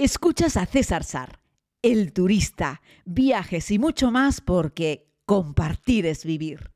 Escuchas 0.00 0.56
a 0.56 0.64
César 0.64 1.02
Sar, 1.02 1.40
el 1.82 2.12
turista, 2.12 2.82
viajes 3.04 3.68
y 3.72 3.80
mucho 3.80 4.12
más 4.12 4.40
porque 4.40 5.08
compartir 5.26 6.06
es 6.06 6.24
vivir. 6.24 6.70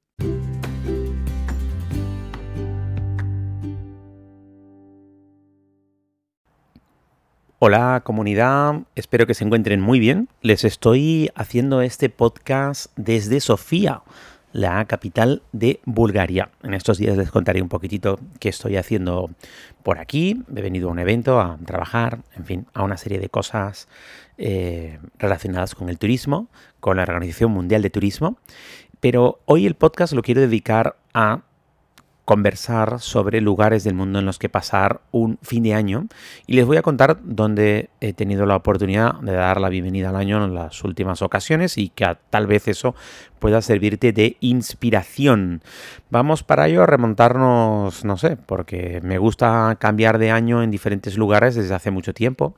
Hola 7.61 8.03
comunidad, 8.05 8.81
espero 8.97 9.29
que 9.29 9.35
se 9.35 9.45
encuentren 9.45 9.81
muy 9.81 10.01
bien. 10.01 10.29
Les 10.41 10.65
estoy 10.65 11.31
haciendo 11.37 11.81
este 11.81 12.09
podcast 12.09 12.87
desde 12.97 13.39
Sofía, 13.39 14.03
la 14.53 14.85
capital 14.85 15.43
de 15.53 15.81
Bulgaria. 15.85 16.51
En 16.63 16.75
estos 16.75 16.99
días 16.99 17.17
les 17.17 17.31
contaré 17.31 17.63
un 17.63 17.69
poquitito 17.69 18.19
qué 18.39 18.49
estoy 18.49 18.77
haciendo 18.77 19.31
por 19.83 19.99
aquí. 19.99 20.43
He 20.55 20.63
venido 20.63 20.89
a 20.89 20.93
un 20.93 20.99
evento, 20.99 21.41
a 21.41 21.59
trabajar, 21.65 22.21
en 22.37 22.45
fin, 22.45 22.67
a 22.75 22.83
una 22.83 22.97
serie 22.97 23.19
de 23.19 23.29
cosas 23.29 23.89
eh, 24.39 24.99
relacionadas 25.19 25.75
con 25.75 25.89
el 25.89 25.99
turismo, 25.99 26.49
con 26.81 26.97
la 26.97 27.03
Organización 27.03 27.51
Mundial 27.51 27.83
de 27.83 27.91
Turismo. 27.91 28.39
Pero 29.01 29.41
hoy 29.47 29.67
el 29.67 29.75
podcast 29.75 30.13
lo 30.13 30.23
quiero 30.23 30.41
dedicar 30.41 30.97
a 31.15 31.43
conversar 32.25 33.01
sobre 33.01 33.41
lugares 33.41 33.83
del 33.83 33.95
mundo 33.95 34.21
en 34.21 34.27
los 34.27 34.39
que 34.39 34.49
pasar 34.49 35.01
un 35.11 35.39
fin 35.43 35.65
de 35.65 35.75
año 35.75 36.07
y 36.47 36.55
les 36.55 36.65
voy 36.65 36.77
a 36.77 36.83
contar 36.83 37.19
dónde 37.25 37.91
he 38.01 38.13
tenido 38.13 38.47
la 38.47 38.55
oportunidad 38.55 39.15
de 39.21 39.33
dar 39.33 39.61
la 39.61 39.69
bienvenida 39.69 40.11
al 40.11 40.17
año 40.17 40.45
en 40.45 40.55
las 40.55 40.85
últimas 40.85 41.21
ocasiones 41.21 41.77
y 41.79 41.89
que 41.89 42.17
tal 42.31 42.47
vez 42.47 42.69
eso 42.69 42.95
pueda 43.41 43.61
servirte 43.61 44.13
de 44.13 44.37
inspiración. 44.39 45.63
Vamos 46.11 46.45
para 46.45 46.69
ello 46.69 46.85
a 46.85 46.87
remontarnos, 46.87 48.05
no 48.05 48.17
sé, 48.17 48.37
porque 48.37 49.01
me 49.03 49.19
gusta 49.19 49.77
cambiar 49.81 50.19
de 50.19 50.31
año 50.31 50.63
en 50.63 50.71
diferentes 50.71 51.17
lugares 51.17 51.57
desde 51.57 51.75
hace 51.75 51.91
mucho 51.91 52.15
tiempo. 52.15 52.55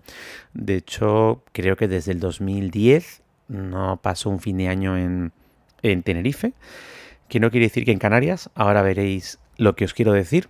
De 0.52 0.76
hecho, 0.76 1.42
creo 1.52 1.76
que 1.76 1.88
desde 1.88 2.12
el 2.12 2.20
2010 2.20 3.22
no 3.48 3.98
paso 4.02 4.28
un 4.28 4.40
fin 4.40 4.58
de 4.58 4.68
año 4.68 4.98
en, 4.98 5.32
en 5.82 6.02
Tenerife 6.02 6.52
que 7.28 7.40
no 7.40 7.50
quiere 7.50 7.66
decir 7.66 7.84
que 7.84 7.92
en 7.92 7.98
Canarias, 7.98 8.50
ahora 8.54 8.82
veréis 8.82 9.38
lo 9.56 9.76
que 9.76 9.84
os 9.84 9.94
quiero 9.94 10.12
decir, 10.12 10.48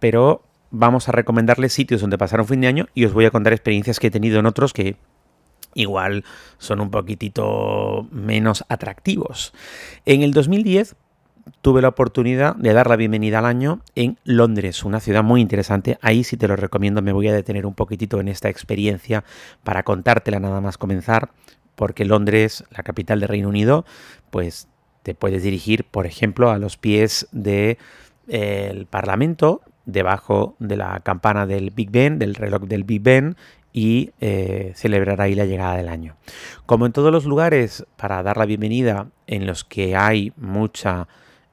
pero 0.00 0.42
vamos 0.70 1.08
a 1.08 1.12
recomendarles 1.12 1.72
sitios 1.72 2.00
donde 2.00 2.18
pasar 2.18 2.40
un 2.40 2.46
fin 2.46 2.60
de 2.60 2.66
año 2.66 2.88
y 2.94 3.04
os 3.04 3.12
voy 3.12 3.26
a 3.26 3.30
contar 3.30 3.52
experiencias 3.52 4.00
que 4.00 4.08
he 4.08 4.10
tenido 4.10 4.40
en 4.40 4.46
otros 4.46 4.72
que 4.72 4.96
igual 5.74 6.24
son 6.58 6.80
un 6.80 6.90
poquitito 6.90 8.06
menos 8.10 8.64
atractivos. 8.68 9.52
En 10.06 10.22
el 10.22 10.32
2010 10.32 10.96
tuve 11.60 11.82
la 11.82 11.88
oportunidad 11.88 12.56
de 12.56 12.72
dar 12.72 12.88
la 12.88 12.96
bienvenida 12.96 13.38
al 13.38 13.46
año 13.46 13.80
en 13.94 14.18
Londres, 14.24 14.84
una 14.84 15.00
ciudad 15.00 15.22
muy 15.22 15.40
interesante. 15.40 15.98
Ahí 16.00 16.24
sí 16.24 16.36
te 16.36 16.48
lo 16.48 16.56
recomiendo, 16.56 17.02
me 17.02 17.12
voy 17.12 17.28
a 17.28 17.32
detener 17.32 17.66
un 17.66 17.74
poquitito 17.74 18.20
en 18.20 18.28
esta 18.28 18.48
experiencia 18.48 19.24
para 19.64 19.82
contártela 19.82 20.40
nada 20.40 20.60
más 20.60 20.78
comenzar, 20.78 21.30
porque 21.74 22.04
Londres, 22.04 22.64
la 22.70 22.82
capital 22.82 23.20
del 23.20 23.28
Reino 23.28 23.48
Unido, 23.48 23.84
pues 24.30 24.68
te 25.02 25.14
puedes 25.14 25.42
dirigir, 25.42 25.84
por 25.84 26.06
ejemplo, 26.06 26.50
a 26.50 26.58
los 26.58 26.76
pies 26.76 27.28
del 27.32 27.76
de, 28.26 28.86
Parlamento, 28.88 29.62
debajo 29.84 30.54
de 30.58 30.76
la 30.76 31.00
campana 31.00 31.46
del 31.46 31.70
Big 31.70 31.90
Ben, 31.90 32.18
del 32.18 32.34
reloj 32.34 32.62
del 32.62 32.84
Big 32.84 33.02
Ben, 33.02 33.36
y 33.72 34.10
eh, 34.20 34.72
celebrar 34.74 35.20
ahí 35.20 35.34
la 35.34 35.46
llegada 35.46 35.76
del 35.76 35.88
año. 35.88 36.16
Como 36.66 36.86
en 36.86 36.92
todos 36.92 37.10
los 37.10 37.24
lugares, 37.24 37.86
para 37.96 38.22
dar 38.22 38.36
la 38.36 38.46
bienvenida 38.46 39.08
en 39.26 39.46
los 39.46 39.64
que 39.64 39.96
hay 39.96 40.32
mucha 40.36 41.08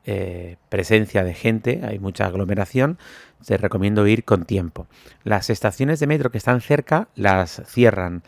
eh, 0.05 0.57
presencia 0.69 1.23
de 1.23 1.33
gente, 1.33 1.81
hay 1.83 1.99
mucha 1.99 2.25
aglomeración, 2.25 2.97
te 3.45 3.57
recomiendo 3.57 4.05
ir 4.05 4.25
con 4.25 4.43
tiempo. 4.43 4.87
Las 5.23 5.49
estaciones 5.49 5.99
de 5.99 6.07
metro 6.07 6.29
que 6.29 6.37
están 6.37 6.61
cerca 6.61 7.07
las 7.15 7.61
cierran 7.65 8.23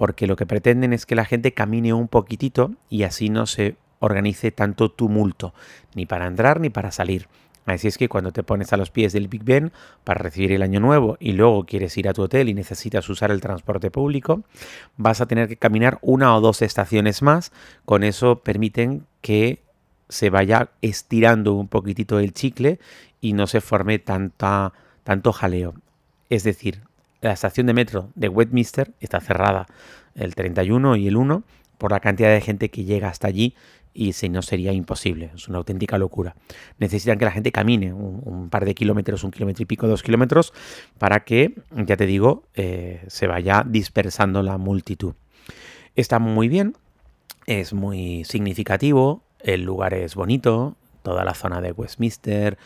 porque 0.00 0.26
lo 0.26 0.34
que 0.34 0.46
pretenden 0.46 0.94
es 0.94 1.04
que 1.04 1.14
la 1.14 1.26
gente 1.26 1.52
camine 1.52 1.92
un 1.92 2.08
poquitito 2.08 2.72
y 2.88 3.02
así 3.02 3.28
no 3.28 3.44
se 3.44 3.76
organice 4.00 4.50
tanto 4.50 4.90
tumulto, 4.90 5.54
ni 5.94 6.06
para 6.06 6.26
entrar 6.26 6.60
ni 6.60 6.70
para 6.70 6.90
salir. 6.90 7.28
Así 7.66 7.86
es 7.88 7.98
que 7.98 8.08
cuando 8.08 8.32
te 8.32 8.42
pones 8.42 8.72
a 8.72 8.76
los 8.76 8.90
pies 8.90 9.12
del 9.12 9.28
Big 9.28 9.44
Ben 9.44 9.70
para 10.02 10.20
recibir 10.20 10.52
el 10.52 10.62
año 10.62 10.80
nuevo 10.80 11.16
y 11.20 11.32
luego 11.32 11.64
quieres 11.66 11.96
ir 11.96 12.08
a 12.08 12.12
tu 12.12 12.22
hotel 12.22 12.48
y 12.48 12.54
necesitas 12.54 13.08
usar 13.08 13.30
el 13.30 13.40
transporte 13.40 13.90
público, 13.90 14.42
vas 14.96 15.20
a 15.20 15.26
tener 15.26 15.46
que 15.46 15.56
caminar 15.56 15.98
una 16.00 16.34
o 16.34 16.40
dos 16.40 16.62
estaciones 16.62 17.22
más. 17.22 17.52
Con 17.84 18.02
eso 18.02 18.40
permiten 18.40 19.06
que 19.20 19.62
se 20.08 20.30
vaya 20.30 20.70
estirando 20.82 21.54
un 21.54 21.68
poquitito 21.68 22.18
el 22.18 22.32
chicle 22.32 22.80
y 23.20 23.34
no 23.34 23.46
se 23.46 23.60
forme 23.60 23.98
tanta, 23.98 24.72
tanto 25.04 25.32
jaleo. 25.32 25.74
Es 26.30 26.42
decir, 26.42 26.80
la 27.20 27.32
estación 27.32 27.66
de 27.66 27.74
metro 27.74 28.08
de 28.14 28.28
Westminster 28.28 28.92
está 29.00 29.20
cerrada 29.20 29.66
el 30.14 30.34
31 30.34 30.96
y 30.96 31.06
el 31.06 31.16
1 31.16 31.44
por 31.80 31.90
la 31.90 31.98
cantidad 32.00 32.30
de 32.30 32.42
gente 32.42 32.68
que 32.68 32.84
llega 32.84 33.08
hasta 33.08 33.26
allí 33.26 33.56
y 33.92 34.12
si 34.12 34.28
no 34.28 34.42
sería 34.42 34.72
imposible, 34.72 35.30
es 35.34 35.48
una 35.48 35.58
auténtica 35.58 35.98
locura. 35.98 36.36
Necesitan 36.78 37.18
que 37.18 37.24
la 37.24 37.32
gente 37.32 37.50
camine 37.50 37.92
un, 37.92 38.48
par 38.50 38.64
de 38.64 38.74
kilómetros, 38.74 39.24
un 39.24 39.32
kilómetro 39.32 39.62
y 39.62 39.66
pico, 39.66 39.88
dos 39.88 40.02
kilómetros, 40.02 40.52
para 40.98 41.24
que, 41.24 41.54
ya 41.72 41.96
te 41.96 42.06
digo, 42.06 42.44
eh, 42.54 43.02
se 43.08 43.26
vaya 43.26 43.64
dispersando 43.66 44.42
la 44.42 44.58
multitud. 44.58 45.14
Está 45.96 46.20
muy 46.20 46.48
bien, 46.48 46.76
es 47.46 47.72
muy 47.72 48.24
significativo, 48.24 49.24
el 49.40 49.62
lugar 49.62 49.94
es 49.94 50.14
bonito, 50.14 50.76
toda 51.02 51.24
la 51.24 51.34
zona 51.34 51.60
de 51.60 51.72
Westminster, 51.72 52.58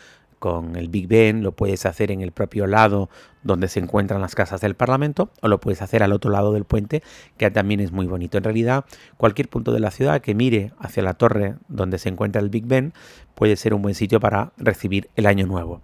con 0.45 0.75
el 0.75 0.89
Big 0.89 1.07
Ben, 1.07 1.41
lo 1.41 1.53
puedes 1.53 1.87
hacer 1.87 2.11
en 2.11 2.21
el 2.21 2.31
propio 2.31 2.67
lado 2.67 3.09
donde 3.41 3.67
se 3.67 3.79
encuentran 3.79 4.21
las 4.21 4.35
casas 4.35 4.61
del 4.61 4.75
Parlamento 4.75 5.31
o 5.41 5.47
lo 5.47 5.59
puedes 5.59 5.81
hacer 5.81 6.03
al 6.03 6.11
otro 6.11 6.29
lado 6.29 6.53
del 6.53 6.65
puente, 6.65 7.01
que 7.35 7.49
también 7.49 7.79
es 7.79 7.91
muy 7.91 8.05
bonito. 8.05 8.37
En 8.37 8.43
realidad, 8.43 8.85
cualquier 9.17 9.49
punto 9.49 9.71
de 9.71 9.79
la 9.79 9.89
ciudad 9.89 10.21
que 10.21 10.35
mire 10.35 10.71
hacia 10.77 11.01
la 11.01 11.15
torre 11.15 11.55
donde 11.67 11.97
se 11.97 12.09
encuentra 12.09 12.43
el 12.43 12.49
Big 12.49 12.67
Ben 12.67 12.93
puede 13.33 13.55
ser 13.55 13.73
un 13.73 13.81
buen 13.81 13.95
sitio 13.95 14.19
para 14.19 14.51
recibir 14.57 15.09
el 15.15 15.25
año 15.25 15.47
nuevo. 15.47 15.81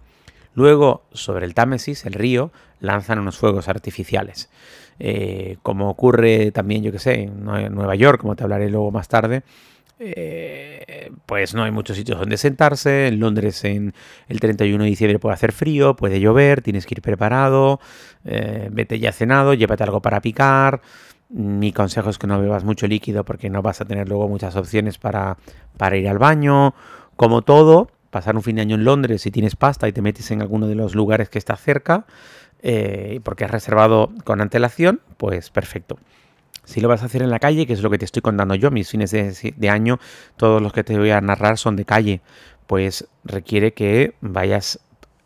Luego, 0.54 1.02
sobre 1.10 1.44
el 1.44 1.54
Támesis, 1.54 2.06
el 2.06 2.12
río, 2.12 2.52
lanzan 2.78 3.18
unos 3.18 3.38
fuegos 3.38 3.66
artificiales. 3.66 4.48
Eh, 5.00 5.56
como 5.64 5.90
ocurre 5.90 6.52
también, 6.52 6.84
yo 6.84 6.92
que 6.92 7.00
sé, 7.00 7.22
en 7.22 7.44
Nueva 7.44 7.96
York, 7.96 8.20
como 8.20 8.36
te 8.36 8.44
hablaré 8.44 8.70
luego 8.70 8.92
más 8.92 9.08
tarde, 9.08 9.42
eh, 9.98 11.10
pues 11.26 11.54
no 11.54 11.62
hay 11.64 11.70
muchos 11.70 11.96
sitios 11.96 12.18
donde 12.18 12.36
sentarse. 12.36 13.08
En 13.08 13.20
Londres 13.20 13.64
en 13.64 13.94
el 14.28 14.40
31 14.40 14.84
de 14.84 14.90
diciembre 14.90 15.18
puede 15.18 15.34
hacer 15.34 15.52
frío, 15.52 15.96
puede 15.96 16.20
llover, 16.20 16.62
tienes 16.62 16.86
que 16.86 16.94
ir 16.94 17.02
preparado, 17.02 17.80
eh, 18.24 18.68
vete 18.72 18.98
ya 18.98 19.12
cenado, 19.12 19.54
llévate 19.54 19.84
algo 19.84 20.00
para 20.00 20.20
picar. 20.20 20.82
Mi 21.28 21.72
consejo 21.72 22.10
es 22.10 22.18
que 22.18 22.26
no 22.26 22.40
bebas 22.40 22.64
mucho 22.64 22.86
líquido 22.86 23.24
porque 23.24 23.48
no 23.48 23.62
vas 23.62 23.80
a 23.80 23.84
tener 23.84 24.08
luego 24.08 24.28
muchas 24.28 24.54
opciones 24.56 24.98
para, 24.98 25.38
para 25.76 25.96
ir 25.96 26.08
al 26.08 26.18
baño. 26.18 26.74
Como 27.16 27.42
todo, 27.42 27.90
pasar 28.10 28.36
un 28.36 28.42
fin 28.42 28.56
de 28.56 28.62
año 28.62 28.76
en 28.76 28.84
Londres 28.84 29.22
si 29.22 29.30
tienes 29.30 29.56
pasta 29.56 29.88
y 29.88 29.92
te 29.92 30.02
metes 30.02 30.30
en 30.30 30.42
alguno 30.42 30.66
de 30.68 30.74
los 30.74 30.94
lugares 30.94 31.30
que 31.30 31.38
está 31.38 31.56
cerca, 31.56 32.04
eh, 32.62 33.20
porque 33.24 33.44
has 33.44 33.50
reservado 33.50 34.12
con 34.24 34.40
antelación, 34.40 35.00
pues 35.16 35.50
perfecto. 35.50 35.98
Si 36.64 36.80
lo 36.80 36.88
vas 36.88 37.02
a 37.02 37.06
hacer 37.06 37.22
en 37.22 37.30
la 37.30 37.38
calle, 37.38 37.66
que 37.66 37.72
es 37.72 37.82
lo 37.82 37.90
que 37.90 37.98
te 37.98 38.04
estoy 38.04 38.22
contando 38.22 38.54
yo, 38.54 38.70
mis 38.70 38.88
fines 38.88 39.10
de, 39.10 39.68
año, 39.68 39.98
todos 40.36 40.62
los 40.62 40.72
que 40.72 40.84
te 40.84 40.96
voy 40.96 41.10
a 41.10 41.20
narrar 41.20 41.58
son 41.58 41.76
de 41.76 41.84
calle, 41.84 42.20
pues 42.66 43.08
requiere 43.24 43.72
que 43.72 44.14
vayas 44.20 44.80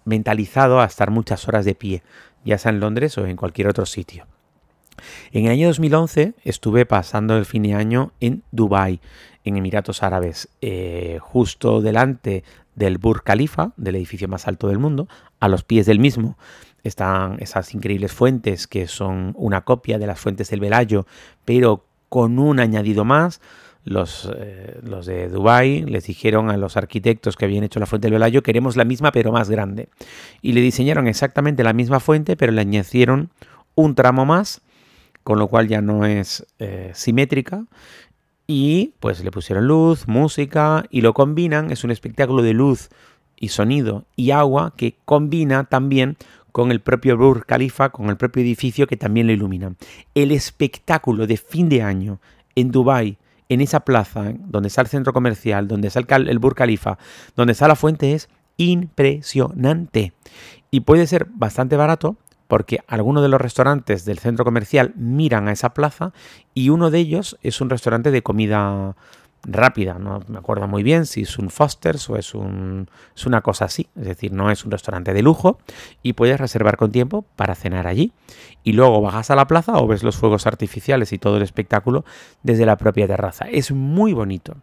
mentalizado 0.05 0.81
a 0.81 0.87
estar 0.87 1.11
muchas 1.11 1.47
horas 1.49 1.65
de 1.65 1.75
pie, 1.75 2.03
ya 2.45 2.59
sea 2.59 2.71
en 2.71 2.81
Londres 2.81 3.19
o 3.19 3.27
en 3.27 3.37
cualquier 3.37 3.69
otro 3.69 3.85
sitio. 3.85 4.27
En 5.31 5.45
el 5.45 5.53
año 5.53 5.69
2011 5.69 6.35
estuve 6.43 6.87
pasando 6.87 7.37
el 7.37 7.45
fin 7.45 7.65
de 7.65 7.75
año 7.75 8.13
en 8.21 8.43
Dubai, 8.51 9.01
en 9.45 9.57
Emiratos 9.59 10.03
Árabes, 10.03 10.49
eh, 10.63 11.19
justo 11.21 11.83
delante 11.83 12.45
del 12.75 12.97
Burj 12.97 13.23
Khalifa, 13.23 13.73
del 13.77 13.97
edificio 13.97 14.27
más 14.27 14.49
alto 14.49 14.69
del 14.69 14.79
mundo, 14.79 15.07
a 15.39 15.49
los 15.49 15.65
pies 15.65 15.85
del 15.85 15.99
mismo 15.99 16.39
están 16.87 17.37
esas 17.41 17.75
increíbles 17.75 18.13
fuentes 18.13 18.67
que 18.67 18.87
son 18.87 19.33
una 19.37 19.63
copia 19.63 19.99
de 19.99 20.07
las 20.07 20.21
fuentes 20.21 20.51
del 20.51 20.61
Velayo, 20.61 21.07
pero 21.45 21.85
con 22.09 22.39
un 22.39 22.61
añadido 22.61 23.05
más. 23.05 23.41
Los, 23.85 24.29
eh, 24.37 24.81
los, 24.83 25.07
de 25.07 25.29
Dubai 25.29 25.85
les 25.85 26.07
dijeron 26.07 26.51
a 26.51 26.57
los 26.57 26.77
arquitectos 26.77 27.37
que 27.37 27.45
habían 27.45 27.63
hecho 27.63 27.79
la 27.79 27.87
fuente 27.87 28.07
del 28.07 28.15
Velayo, 28.15 28.43
queremos 28.43 28.77
la 28.77 28.85
misma 28.85 29.13
pero 29.13 29.31
más 29.31 29.49
grande. 29.49 29.89
Y 30.43 30.53
le 30.53 30.61
diseñaron 30.61 31.07
exactamente 31.07 31.63
la 31.63 31.73
misma 31.73 32.01
fuente, 32.01 32.37
pero 32.37 32.51
le 32.51 32.63
añadieron 32.63 33.31
un 33.77 33.95
tramo 33.95 34.25
más, 34.25 34.61
con 35.23 35.39
lo 35.39 35.47
cual 35.47 35.69
ya 35.69 35.83
no 35.83 36.05
es 36.05 36.45
eh, 36.59 36.91
simétrica. 36.95 37.65
Y 38.49 38.95
pues 38.99 39.23
le 39.23 39.31
pusieron 39.31 39.67
luz, 39.69 40.09
música 40.09 40.85
y 40.91 41.01
lo 41.01 41.15
combinan. 41.15 41.71
Es 41.71 41.85
un 41.85 41.93
espectáculo 41.93 42.43
de 42.43 42.55
luz 42.55 42.91
y 43.39 43.49
sonido 43.49 44.05
y 44.17 44.31
agua 44.31 44.73
que 44.77 44.97
combina 45.05 45.65
también 45.65 46.17
con 46.57 46.71
el 46.73 46.81
propio 46.81 47.19
Burj 47.19 47.45
Khalifa, 47.45 47.91
con 47.91 48.09
el 48.09 48.17
propio 48.17 48.43
edificio 48.43 48.87
que 48.87 48.97
también 48.97 49.27
lo 49.27 49.35
iluminan. 49.35 49.77
El 50.15 50.33
espectáculo 50.33 51.27
de 51.27 51.37
fin 51.37 51.69
de 51.69 51.83
año 51.83 52.19
en 52.55 52.71
Dubai, 52.71 53.19
en 53.51 53.61
esa 53.61 53.81
plaza 53.81 54.33
donde 54.39 54.69
está 54.69 54.81
el 54.81 54.87
centro 54.87 55.13
comercial, 55.13 55.69
donde 55.69 55.89
está 55.89 56.17
el 56.17 56.39
Burj 56.39 56.57
Khalifa, 56.57 56.97
donde 57.37 57.53
está 57.53 57.69
la 57.69 57.77
fuente 57.77 58.15
es 58.15 58.31
impresionante. 58.57 60.15
Y 60.71 60.81
puede 60.81 61.07
ser 61.07 61.27
bastante 61.27 61.77
barato 61.77 62.17
porque 62.49 62.79
algunos 62.87 63.23
de 63.23 63.29
los 63.29 63.39
restaurantes 63.39 64.07
del 64.07 64.19
centro 64.19 64.47
comercial 64.47 64.95
miran 64.97 65.49
a 65.49 65.53
esa 65.53 65.75
plaza 65.75 66.15
y 66.55 66.71
uno 66.71 66.91
de 66.91 67.01
ellos 67.01 67.37
es 67.43 67.61
un 67.61 67.69
restaurante 67.69 68.11
de 68.11 68.23
comida 68.23 68.97
rápida, 69.45 69.99
no 69.99 70.21
me 70.29 70.39
acuerdo 70.39 70.67
muy 70.67 70.83
bien 70.83 71.07
si 71.07 71.23
es 71.23 71.39
un 71.39 71.51
Foster's 71.51 72.11
o 72.11 72.17
es, 72.17 72.35
un, 72.35 72.89
es 73.15 73.27
una 73.27 73.43
cosa 73.43 73.67
así, 73.67 73.89
es 73.97 74.07
decir, 74.07 74.33
no 74.33 74.51
es 74.51 74.65
un 74.65 74.71
restaurante 74.71 75.13
de 75.15 75.23
lujo 75.23 75.59
y 76.03 76.15
puedes 76.15 76.41
reservar 76.41 76.77
con 76.77 76.91
tiempo 76.91 77.25
para 77.37 77.55
cenar 77.55 77.87
allí. 77.87 78.13
Y 78.65 78.73
luego 78.73 79.01
bajas 79.01 79.31
a 79.31 79.37
la 79.37 79.47
plaza 79.47 79.75
o 79.79 79.87
ves 79.87 80.03
los 80.03 80.17
fuegos 80.17 80.47
artificiales 80.47 81.13
y 81.13 81.19
todo 81.19 81.37
el 81.37 81.43
espectáculo 81.43 82.05
desde 82.43 82.67
la 82.67 82.77
propia 82.77 83.07
terraza. 83.07 83.47
Es 83.49 83.71
muy 83.71 84.13
bonito, 84.13 84.57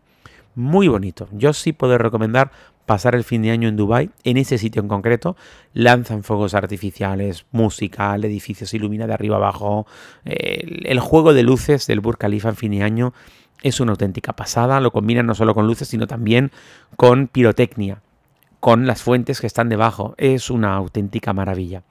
muy 0.55 0.89
bonito. 0.89 1.29
Yo 1.31 1.53
sí 1.53 1.71
puedo 1.71 1.97
recomendar 1.97 2.51
pasar 2.85 3.15
el 3.15 3.23
fin 3.23 3.41
de 3.41 3.51
año 3.51 3.69
en 3.69 3.77
Dubai 3.77 4.09
en 4.25 4.35
ese 4.35 4.57
sitio 4.57 4.81
en 4.81 4.89
concreto. 4.89 5.37
Lanzan 5.73 6.23
fuegos 6.23 6.53
artificiales, 6.53 7.45
música, 7.51 8.13
el 8.13 8.25
edificio 8.25 8.67
se 8.67 8.75
ilumina 8.75 9.07
de 9.07 9.13
arriba 9.13 9.37
abajo, 9.37 9.87
el, 10.25 10.85
el 10.85 10.99
juego 10.99 11.33
de 11.33 11.43
luces 11.43 11.87
del 11.87 12.01
Burj 12.01 12.17
Khalifa 12.17 12.49
en 12.49 12.55
fin 12.57 12.71
de 12.71 12.83
año 12.83 13.13
es 13.61 13.79
una 13.79 13.91
auténtica 13.91 14.33
pasada, 14.33 14.79
lo 14.81 14.91
combinan 14.91 15.25
no 15.25 15.35
solo 15.35 15.53
con 15.53 15.67
luces, 15.67 15.87
sino 15.87 16.07
también 16.07 16.51
con 16.97 17.27
pirotecnia, 17.27 18.01
con 18.59 18.87
las 18.87 19.03
fuentes 19.03 19.41
que 19.41 19.47
están 19.47 19.69
debajo, 19.69 20.15
es 20.17 20.49
una 20.49 20.73
auténtica 20.75 21.33
maravilla. 21.33 21.83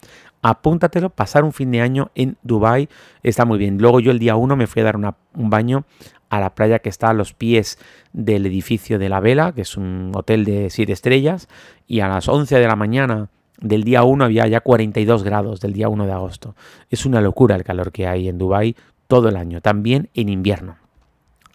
Apúntatelo, 0.43 1.11
pasar 1.11 1.44
un 1.44 1.53
fin 1.53 1.70
de 1.70 1.81
año 1.81 2.11
en 2.14 2.37
Dubai 2.43 2.88
está 3.23 3.44
muy 3.44 3.59
bien. 3.59 3.79
Luego 3.79 4.00
yo 4.00 4.11
el 4.11 4.19
día 4.19 4.35
1 4.35 4.56
me 4.56 4.67
fui 4.67 4.82
a 4.82 4.87
dar 4.87 4.97
un 4.97 5.50
baño 5.50 5.85
a 6.31 6.41
la 6.41 6.55
playa 6.55 6.81
que 6.81 6.88
está 6.88 7.11
a 7.11 7.12
los 7.12 7.32
pies 7.32 7.79
del 8.12 8.47
edificio 8.47 8.99
de 8.99 9.08
la 9.08 9.20
Vela, 9.20 9.53
que 9.53 9.61
es 9.61 9.76
un 9.76 10.11
hotel 10.15 10.44
de 10.44 10.70
7 10.70 10.93
estrellas, 10.93 11.47
y 11.87 12.00
a 12.00 12.08
las 12.08 12.26
11 12.26 12.58
de 12.58 12.67
la 12.67 12.75
mañana 12.75 13.29
del 13.61 13.85
día 13.85 14.03
1 14.03 14.25
había 14.25 14.47
ya 14.49 14.61
42 14.61 15.23
grados 15.23 15.61
del 15.61 15.75
día 15.75 15.88
1 15.88 16.06
de 16.06 16.12
agosto. 16.12 16.56
Es 16.91 17.06
una 17.06 17.20
locura 17.20 17.55
el 17.55 17.65
calor 17.65 17.93
que 17.93 18.08
hay 18.08 18.29
en 18.29 18.38
Dubai 18.38 18.75
todo 19.06 19.29
el 19.29 19.37
año, 19.37 19.61
también 19.61 20.08
en 20.15 20.29
invierno. 20.29 20.81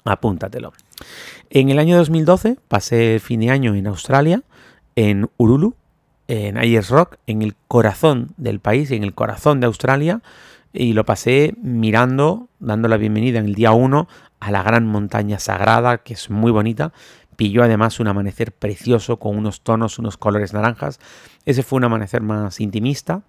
Apúntatelo. 0.08 0.74
En 1.50 1.70
el 1.70 1.80
año 1.80 1.98
2012 1.98 2.58
pasé 2.68 3.20
fin 3.20 3.42
de 3.42 3.50
año 3.50 3.76
en 3.76 3.88
Australia, 3.88 4.44
en 4.96 5.30
Urulu, 5.38 5.76
en 6.28 6.58
Ayers 6.58 6.90
Rock, 6.90 7.18
en 7.28 7.42
el 7.42 7.56
corazón 7.68 8.34
del 8.38 8.60
país, 8.60 8.92
en 8.92 9.04
el 9.04 9.14
corazón 9.14 9.60
de 9.60 9.68
Australia, 9.68 10.22
y 10.74 10.94
lo 10.94 11.06
pasé 11.06 11.54
mirando, 11.62 12.50
dando 12.60 12.88
la 12.88 12.98
bienvenida 12.98 13.40
en 13.40 13.46
el 13.46 13.56
día 13.56 13.72
1 13.72 14.08
a 14.40 14.52
la 14.52 14.64
gran 14.64 14.86
montaña 14.86 15.40
sagrada, 15.40 16.00
que 16.00 16.14
es 16.14 16.30
muy 16.30 16.52
bonita. 16.52 16.94
Pilló 17.36 17.64
además 17.64 18.00
un 18.00 18.08
amanecer 18.08 18.52
precioso 18.52 19.18
con 19.18 19.38
unos 19.38 19.62
tonos, 19.62 20.00
unos 20.00 20.18
colores 20.18 20.54
naranjas. 20.54 21.00
Ese 21.46 21.64
fue 21.64 21.78
un 21.78 21.86
amanecer 21.86 22.22
más 22.22 22.60
intimista, 22.60 23.22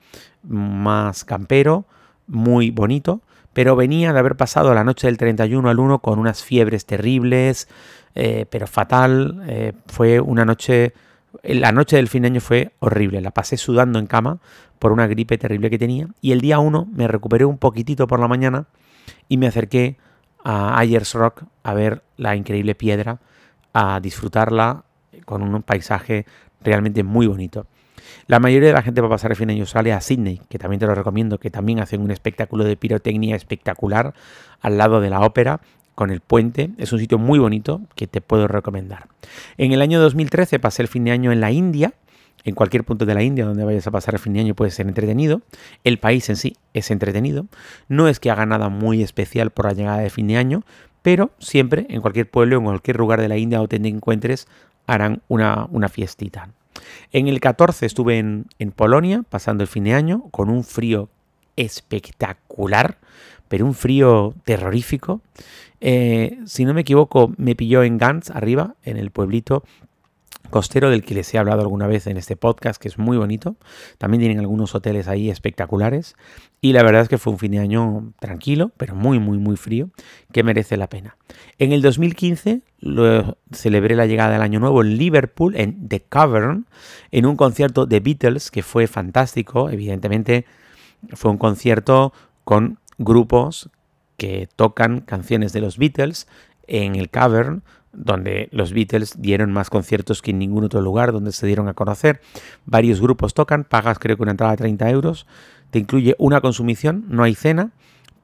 más 0.43 1.25
campero, 1.25 1.87
muy 2.27 2.71
bonito 2.71 3.23
pero 3.59 3.75
venía 3.75 4.13
de 4.13 4.21
haber 4.21 4.37
pasado 4.37 4.73
la 4.73 4.85
noche 4.85 5.09
del 5.09 5.17
31 5.17 5.69
al 5.69 5.81
1 5.81 5.99
con 5.99 6.21
unas 6.21 6.45
fiebres 6.45 6.87
terribles, 6.87 7.67
eh, 8.15 8.47
pero 8.49 8.69
fatal. 8.69 9.43
Eh, 9.49 9.73
fue 9.89 10.21
una 10.21 10.45
noche, 10.45 10.95
la 11.43 11.73
noche 11.73 11.97
del 11.97 12.07
fin 12.07 12.23
de 12.23 12.29
año 12.29 12.41
fue 12.41 12.71
horrible, 12.79 13.21
la 13.21 13.33
pasé 13.33 13.57
sudando 13.57 13.99
en 13.99 14.07
cama 14.07 14.39
por 14.79 14.93
una 14.93 15.09
gripe 15.09 15.39
terrible 15.39 15.71
que 15.71 15.79
tenía. 15.79 16.07
Y 16.21 16.31
el 16.31 16.41
día 16.41 16.61
1 16.61 16.87
me 16.93 17.09
recuperé 17.09 17.47
un 17.47 17.59
poquitito 17.59 18.07
por 18.07 18.21
la 18.21 18.29
mañana 18.29 18.67
y 19.29 19.39
me 19.39 19.49
acerqué 19.49 19.97
a 20.45 20.79
Ayers 20.79 21.15
Rock 21.15 21.43
a 21.65 21.75
ver 21.75 22.05
la 22.17 22.37
increíble 22.37 22.77
piedra, 22.77 23.19
a 23.73 23.99
disfrutarla 23.99 24.85
con 25.25 25.43
un 25.43 25.65
paisaje 25.65 26.27
realmente 26.61 27.03
muy 27.03 27.27
bonito. 27.27 27.67
La 28.27 28.39
mayoría 28.41 28.69
de 28.69 28.75
la 28.75 28.83
gente 28.83 29.01
va 29.01 29.07
a 29.07 29.11
pasar 29.11 29.31
el 29.31 29.37
fin 29.37 29.49
de 29.49 29.55
año 29.55 29.67
sale 29.67 29.93
a 29.93 30.01
Sydney, 30.01 30.41
que 30.49 30.59
también 30.59 30.81
te 30.81 30.87
lo 30.87 30.95
recomiendo, 30.95 31.39
que 31.39 31.51
también 31.51 31.81
hacen 31.81 32.01
un 32.01 32.11
espectáculo 32.11 32.65
de 32.65 32.77
pirotecnia 32.77 33.37
espectacular 33.37 34.15
al 34.61 34.79
lado 34.79 35.01
de 35.01 35.11
la 35.11 35.21
ópera 35.21 35.61
con 35.95 36.11
el 36.11 36.21
puente. 36.21 36.71
Es 36.79 36.93
un 36.93 37.01
sitio 37.01 37.19
muy 37.19 37.39
bonito 37.39 37.81
que 37.95 38.07
te 38.07 38.21
puedo 38.21 38.47
recomendar. 38.47 39.09
En 39.57 39.73
el 39.73 39.83
año 39.83 40.01
2013 40.01 40.59
pasé 40.59 40.83
el 40.83 40.89
fin 40.89 41.05
de 41.05 41.11
año 41.11 41.33
en 41.33 41.41
la 41.41 41.51
India. 41.51 41.95
En 42.45 42.55
cualquier 42.55 42.85
punto 42.85 43.05
de 43.05 43.15
la 43.15 43.23
India 43.23 43.45
donde 43.45 43.65
vayas 43.65 43.87
a 43.89 43.91
pasar 43.91 44.15
el 44.15 44.21
fin 44.21 44.33
de 44.33 44.41
año 44.41 44.55
puede 44.55 44.71
ser 44.71 44.87
entretenido. 44.87 45.43
El 45.83 45.99
país 45.99 46.29
en 46.29 46.37
sí 46.37 46.57
es 46.73 46.91
entretenido. 46.91 47.47
No 47.89 48.07
es 48.07 48.21
que 48.21 48.31
haga 48.31 48.47
nada 48.47 48.69
muy 48.69 49.03
especial 49.03 49.51
por 49.51 49.67
la 49.67 49.73
llegada 49.73 49.99
de 49.99 50.09
fin 50.09 50.29
de 50.29 50.37
año, 50.37 50.63
pero 51.03 51.31
siempre 51.41 51.87
en 51.91 52.01
cualquier 52.01 52.31
pueblo, 52.31 52.59
en 52.59 52.65
cualquier 52.65 52.97
lugar 52.97 53.21
de 53.21 53.29
la 53.29 53.37
India 53.37 53.59
donde 53.59 53.81
te 53.81 53.89
encuentres, 53.89 54.47
harán 54.87 55.23
una, 55.27 55.67
una 55.71 55.89
fiestita. 55.89 56.51
En 57.13 57.29
el 57.29 57.41
14 57.41 57.87
estuve 57.87 58.19
en, 58.19 58.47
Polonia 58.75 59.25
pasando 59.29 59.63
el 59.63 59.69
fin 59.69 59.85
de 59.85 59.95
año 59.95 60.25
con 60.31 60.51
un 60.51 60.65
frío 60.65 61.09
espectacular, 61.57 62.99
pero 63.49 63.67
un 63.67 63.75
frío 63.75 64.35
terrorífico. 64.45 65.21
Eh, 65.81 66.39
si 66.45 66.65
no 66.65 66.75
me 66.75 66.83
equivoco, 66.83 67.33
me 67.37 67.55
pilló 67.55 67.83
en 67.83 67.99
Gans, 67.99 68.31
arriba, 68.31 68.75
en 68.85 68.97
el 68.97 69.11
pueblito 69.11 69.65
costero 70.51 70.91
del 70.91 71.05
que 71.05 71.15
les 71.15 71.33
he 71.33 71.39
hablado 71.39 71.63
alguna 71.63 71.87
vez 71.87 72.07
en 72.07 72.17
este 72.17 72.37
podcast, 72.37 72.81
que 72.81 72.89
es 72.89 72.99
muy 72.99 73.17
bonito. 73.17 73.57
También 73.99 74.21
tienen 74.21 74.39
algunos 74.39 74.75
hoteles 74.75 75.09
ahí 75.09 75.31
espectaculares. 75.31 76.17
Y 76.61 76.73
la 76.73 76.83
verdad 76.83 77.03
es 77.03 77.09
que 77.09 77.19
fue 77.19 77.33
un 77.33 77.39
fin 77.39 77.53
de 77.53 77.59
año 77.59 78.13
tranquilo, 78.19 78.73
pero 78.77 78.95
muy, 78.95 79.19
muy, 79.19 79.39
muy 79.39 79.57
frío, 79.57 79.91
que 80.33 80.43
merece 80.43 80.77
la 80.77 80.89
pena. 80.89 81.17
En 81.59 81.73
el 81.73 81.83
2015 81.83 82.63
lo 82.81 83.37
celebré 83.53 83.95
la 83.95 84.07
llegada 84.07 84.33
del 84.33 84.43
año 84.43 84.61
nuevo 84.61 84.83
en 84.83 84.97
Liverpool, 84.97 85.57
en 85.57 85.89
The 85.89 86.01
Cavern, 86.09 86.67
en 87.11 87.27
un 87.27 87.37
concierto 87.37 87.87
de 87.87 88.01
Beatles 88.01 88.51
que 88.51 88.63
fue 88.63 88.87
fantástico. 88.87 89.71
Evidentemente 89.71 90.47
fue 91.13 91.31
un 91.31 91.39
concierto 91.39 92.13
con 92.45 92.79
grupos 92.99 93.71
que 94.17 94.49
tocan 94.57 95.01
canciones 95.01 95.53
de 95.53 95.61
los 95.61 95.79
Beatles 95.79 96.27
en 96.67 96.97
el 96.97 97.09
Cavern, 97.09 97.63
donde 97.93 98.49
los 98.53 98.73
Beatles 98.73 99.21
dieron 99.21 99.53
más 99.53 99.71
conciertos 99.71 100.23
que 100.23 100.31
en 100.31 100.39
ningún 100.39 100.65
otro 100.65 100.81
lugar 100.81 101.13
donde 101.13 101.33
se 101.33 101.47
dieron 101.47 101.69
a 101.69 101.75
conocer. 101.75 102.21
Varios 102.67 103.01
grupos 103.01 103.35
tocan, 103.35 103.65
pagas 103.65 103.99
creo 103.99 104.17
que 104.17 104.23
una 104.23 104.33
entrada 104.33 104.53
de 104.53 104.59
30 104.59 104.91
euros, 104.91 105.27
te 105.71 105.79
incluye 105.79 106.15
una 106.19 106.41
consumición, 106.41 107.05
no 107.09 107.23
hay 107.23 107.35
cena, 107.35 107.73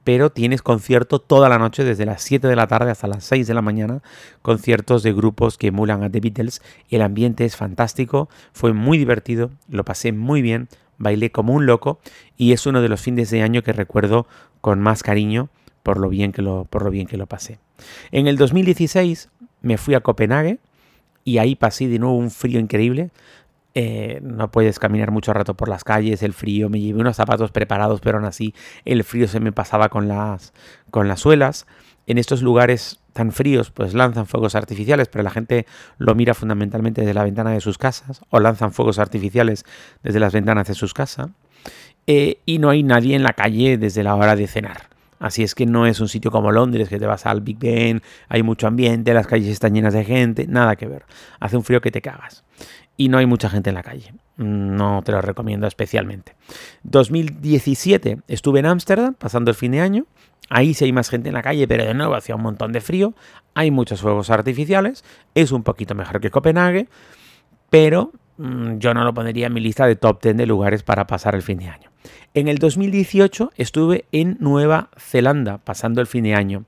pero 0.03 0.31
tienes 0.31 0.61
concierto 0.61 1.19
toda 1.19 1.49
la 1.49 1.57
noche, 1.57 1.83
desde 1.83 2.05
las 2.05 2.21
7 2.21 2.47
de 2.47 2.55
la 2.55 2.67
tarde 2.67 2.91
hasta 2.91 3.07
las 3.07 3.23
6 3.23 3.47
de 3.47 3.53
la 3.55 3.63
mañana, 3.63 4.03
conciertos 4.41 5.01
de 5.01 5.13
grupos 5.13 5.57
que 5.57 5.67
emulan 5.67 6.03
a 6.03 6.11
The 6.11 6.19
Beatles. 6.19 6.61
El 6.89 7.01
ambiente 7.01 7.43
es 7.43 7.55
fantástico, 7.55 8.29
fue 8.53 8.71
muy 8.73 8.99
divertido, 8.99 9.49
lo 9.67 9.83
pasé 9.83 10.11
muy 10.11 10.43
bien, 10.43 10.69
bailé 10.97 11.31
como 11.31 11.53
un 11.53 11.65
loco 11.65 11.99
y 12.37 12.53
es 12.53 12.67
uno 12.67 12.81
de 12.81 12.89
los 12.89 13.01
fines 13.01 13.31
de 13.31 13.41
año 13.41 13.63
que 13.63 13.73
recuerdo 13.73 14.27
con 14.61 14.79
más 14.79 15.01
cariño 15.01 15.49
por 15.85 15.99
lo 15.99 16.09
bien 16.09 16.31
que 16.31 16.41
lo, 16.41 16.65
por 16.65 16.83
lo, 16.83 16.89
bien 16.89 17.05
que 17.05 17.15
lo 17.15 17.27
pasé. 17.27 17.59
En 18.11 18.25
el 18.25 18.37
2016 18.37 19.29
me 19.65 19.77
fui 19.77 19.95
a 19.95 19.99
Copenhague 19.99 20.59
y 21.23 21.39
ahí 21.39 21.55
pasé 21.55 21.87
de 21.87 21.97
nuevo 21.99 22.15
un 22.15 22.29
frío 22.29 22.59
increíble. 22.59 23.09
Eh, 23.73 24.19
no 24.21 24.51
puedes 24.51 24.79
caminar 24.79 25.11
mucho 25.11 25.33
rato 25.33 25.55
por 25.55 25.67
las 25.67 25.83
calles, 25.83 26.23
el 26.23 26.33
frío, 26.33 26.69
me 26.69 26.79
llevé 26.79 27.01
unos 27.01 27.17
zapatos 27.17 27.51
preparados, 27.51 27.99
pero 27.99 28.17
aún 28.17 28.25
así 28.25 28.53
el 28.85 29.03
frío 29.03 29.27
se 29.27 29.39
me 29.39 29.51
pasaba 29.51 29.89
con 29.89 30.07
las, 30.07 30.53
con 30.91 31.07
las 31.07 31.19
suelas. 31.19 31.65
En 32.07 32.19
estos 32.19 32.43
lugares 32.43 32.99
tan 33.13 33.31
fríos, 33.31 33.71
pues 33.71 33.95
lanzan 33.95 34.27
fuegos 34.27 34.53
artificiales, 34.53 35.09
pero 35.09 35.23
la 35.23 35.31
gente 35.31 35.65
lo 35.97 36.13
mira 36.13 36.35
fundamentalmente 36.35 37.01
desde 37.01 37.15
la 37.15 37.23
ventana 37.23 37.51
de 37.51 37.59
sus 37.59 37.79
casas, 37.79 38.21
o 38.29 38.39
lanzan 38.39 38.71
fuegos 38.71 38.99
artificiales 38.99 39.65
desde 40.03 40.19
las 40.19 40.31
ventanas 40.31 40.67
de 40.67 40.75
sus 40.75 40.93
casas, 40.93 41.29
eh, 42.05 42.37
y 42.45 42.59
no 42.59 42.69
hay 42.69 42.83
nadie 42.83 43.15
en 43.15 43.23
la 43.23 43.33
calle 43.33 43.79
desde 43.79 44.03
la 44.03 44.15
hora 44.15 44.35
de 44.35 44.45
cenar. 44.47 44.94
Así 45.19 45.43
es 45.43 45.55
que 45.55 45.65
no 45.65 45.85
es 45.85 45.99
un 45.99 46.09
sitio 46.09 46.31
como 46.31 46.51
Londres, 46.51 46.89
que 46.89 46.99
te 46.99 47.05
vas 47.05 47.25
al 47.25 47.41
Big 47.41 47.57
Ben, 47.57 48.01
hay 48.27 48.43
mucho 48.43 48.67
ambiente, 48.67 49.13
las 49.13 49.27
calles 49.27 49.49
están 49.49 49.73
llenas 49.73 49.93
de 49.93 50.03
gente, 50.03 50.45
nada 50.47 50.75
que 50.75 50.87
ver. 50.87 51.05
Hace 51.39 51.57
un 51.57 51.63
frío 51.63 51.81
que 51.81 51.91
te 51.91 52.01
cagas. 52.01 52.43
Y 52.97 53.09
no 53.09 53.17
hay 53.17 53.25
mucha 53.25 53.49
gente 53.49 53.69
en 53.69 53.75
la 53.75 53.83
calle. 53.83 54.13
No 54.37 55.01
te 55.03 55.11
lo 55.11 55.21
recomiendo 55.21 55.67
especialmente. 55.67 56.35
2017 56.83 58.19
estuve 58.27 58.59
en 58.59 58.65
Ámsterdam 58.67 59.13
pasando 59.13 59.51
el 59.51 59.55
fin 59.55 59.71
de 59.71 59.81
año. 59.81 60.05
Ahí 60.49 60.73
sí 60.73 60.85
hay 60.85 60.93
más 60.93 61.09
gente 61.09 61.29
en 61.29 61.35
la 61.35 61.41
calle, 61.41 61.67
pero 61.67 61.85
de 61.85 61.93
nuevo 61.93 62.15
hacía 62.15 62.35
un 62.35 62.43
montón 62.43 62.71
de 62.71 62.81
frío. 62.81 63.13
Hay 63.53 63.71
muchos 63.71 64.01
fuegos 64.01 64.29
artificiales. 64.29 65.03
Es 65.33 65.51
un 65.51 65.63
poquito 65.63 65.95
mejor 65.95 66.21
que 66.21 66.29
Copenhague. 66.29 66.87
Pero 67.75 68.13
mm, 68.37 68.77
yo 68.77 68.93
no 68.93 69.03
lo 69.03 69.13
pondría 69.13 69.47
en 69.47 69.53
mi 69.53 69.59
lista 69.59 69.85
de 69.85 69.97
top 69.97 70.21
10 70.21 70.37
de 70.37 70.45
lugares 70.45 70.81
para 70.81 71.07
pasar 71.07 71.35
el 71.35 71.41
fin 71.41 71.57
de 71.57 71.67
año. 71.67 71.91
En 72.33 72.47
el 72.47 72.57
2018 72.57 73.51
estuve 73.57 74.05
en 74.13 74.37
Nueva 74.39 74.91
Zelanda 74.95 75.57
pasando 75.57 75.99
el 75.99 76.07
fin 76.07 76.23
de 76.23 76.35
año. 76.35 76.63